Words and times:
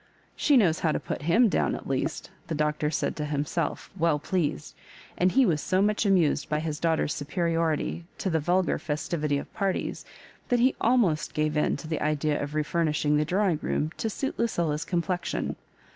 *' 0.23 0.25
She 0.35 0.57
knows 0.57 0.79
how 0.79 0.91
to 0.93 0.99
put 0.99 1.21
him 1.21 1.47
down 1.47 1.75
at 1.75 1.85
least," 1.85 2.31
the 2.47 2.55
Doctor 2.55 2.89
said 2.89 3.15
to 3.17 3.25
himself 3.25 3.91
weU 3.99 4.19
pleased; 4.19 4.73
and 5.15 5.31
he 5.31 5.45
was 5.45 5.61
so 5.61 5.79
much 5.79 6.07
amused 6.07 6.49
by 6.49 6.59
his 6.59 6.79
daughter's 6.79 7.13
superiority 7.13 8.05
to 8.17 8.31
the 8.31 8.39
vulgar 8.39 8.79
festivity 8.79 9.37
of 9.37 9.53
parties, 9.53 10.03
that 10.49 10.57
he 10.59 10.73
almost 10.81 11.35
gave 11.35 11.55
in 11.55 11.77
to 11.77 11.87
the 11.87 12.01
idea 12.01 12.41
of 12.41 12.55
refurnishing 12.55 13.17
the 13.17 13.25
drawing 13.25 13.59
room 13.61 13.91
to 13.97 14.09
suit 14.09 14.37
LucUla's 14.39 14.85
complexion. 14.85 15.55